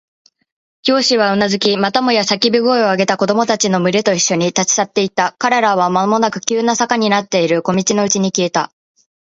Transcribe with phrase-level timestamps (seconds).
[0.81, 5.35] 教師はうなずき、またもや叫び声を上げ始めた子供たちのむれといっしょに、立ち去っていった。
[5.37, 8.71] 彼らはまもなく急な坂になっている小路のうちに消えた。